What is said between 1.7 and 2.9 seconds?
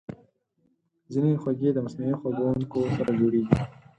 د مصنوعي خوږونکو